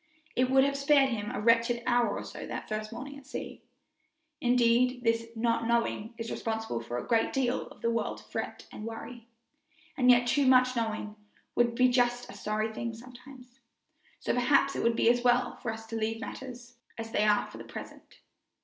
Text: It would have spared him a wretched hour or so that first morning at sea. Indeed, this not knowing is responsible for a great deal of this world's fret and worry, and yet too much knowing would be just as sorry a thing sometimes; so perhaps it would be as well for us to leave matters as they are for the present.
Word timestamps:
It 0.35 0.49
would 0.49 0.63
have 0.63 0.75
spared 0.75 1.09
him 1.09 1.29
a 1.29 1.39
wretched 1.39 1.83
hour 1.85 2.17
or 2.17 2.23
so 2.23 2.47
that 2.47 2.67
first 2.67 2.91
morning 2.91 3.19
at 3.19 3.27
sea. 3.27 3.61
Indeed, 4.39 5.03
this 5.03 5.27
not 5.35 5.67
knowing 5.67 6.15
is 6.17 6.31
responsible 6.31 6.81
for 6.81 6.97
a 6.97 7.05
great 7.05 7.31
deal 7.31 7.67
of 7.67 7.83
this 7.83 7.91
world's 7.91 8.23
fret 8.23 8.65
and 8.71 8.85
worry, 8.87 9.27
and 9.95 10.09
yet 10.09 10.25
too 10.25 10.47
much 10.47 10.75
knowing 10.75 11.17
would 11.53 11.75
be 11.75 11.87
just 11.87 12.27
as 12.31 12.39
sorry 12.41 12.71
a 12.71 12.73
thing 12.73 12.95
sometimes; 12.95 13.59
so 14.19 14.33
perhaps 14.33 14.75
it 14.75 14.81
would 14.81 14.95
be 14.95 15.07
as 15.07 15.21
well 15.23 15.57
for 15.57 15.71
us 15.71 15.85
to 15.85 15.95
leave 15.95 16.19
matters 16.19 16.77
as 16.97 17.11
they 17.11 17.23
are 17.25 17.45
for 17.51 17.59
the 17.59 17.63
present. 17.63 18.21